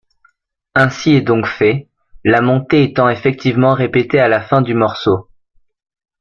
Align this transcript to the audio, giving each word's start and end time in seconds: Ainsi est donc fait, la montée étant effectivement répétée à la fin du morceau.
Ainsi 0.73 1.11
est 1.11 1.21
donc 1.21 1.45
fait, 1.45 1.87
la 2.23 2.41
montée 2.41 2.81
étant 2.81 3.07
effectivement 3.07 3.75
répétée 3.75 4.19
à 4.19 4.27
la 4.27 4.41
fin 4.41 4.63
du 4.63 4.73
morceau. 4.73 5.29